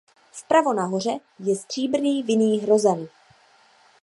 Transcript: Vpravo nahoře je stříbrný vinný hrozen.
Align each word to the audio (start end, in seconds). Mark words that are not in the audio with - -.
Vpravo 0.31 0.73
nahoře 0.73 1.19
je 1.39 1.55
stříbrný 1.55 2.23
vinný 2.23 2.59
hrozen. 2.59 3.07